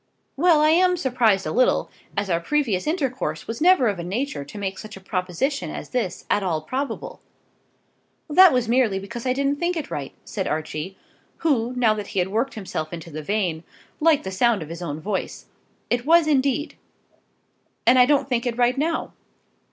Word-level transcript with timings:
"Well; 0.35 0.61
I 0.61 0.71
am 0.71 0.97
surprised 0.97 1.45
a 1.45 1.51
little, 1.51 1.91
as 2.17 2.27
our 2.27 2.39
previous 2.39 2.87
intercourse 2.87 3.45
was 3.45 3.61
never 3.61 3.87
of 3.87 3.99
a 3.99 4.03
nature 4.03 4.43
to 4.43 4.57
make 4.57 4.79
such 4.79 4.97
a 4.97 4.99
proposition 4.99 5.69
as 5.69 5.89
this 5.91 6.25
at 6.27 6.41
all 6.41 6.61
probable." 6.63 7.19
"That 8.27 8.51
was 8.51 8.67
merely 8.67 8.97
because 8.97 9.27
I 9.27 9.33
didn't 9.33 9.57
think 9.57 9.77
it 9.77 9.91
right," 9.91 10.13
said 10.25 10.47
Archie, 10.47 10.97
who, 11.45 11.75
now 11.75 11.93
that 11.93 12.07
he 12.07 12.17
had 12.17 12.29
worked 12.29 12.55
himself 12.55 12.91
into 12.91 13.11
the 13.11 13.21
vein, 13.21 13.63
liked 13.99 14.23
the 14.23 14.31
sound 14.31 14.63
of 14.63 14.69
his 14.69 14.81
own 14.81 14.99
voice. 14.99 15.45
"It 15.91 16.03
was 16.03 16.25
indeed." 16.25 16.77
"And 17.85 17.99
I 17.99 18.07
don't 18.07 18.27
think 18.27 18.47
it 18.47 18.57
right 18.57 18.79
now. 18.79 19.13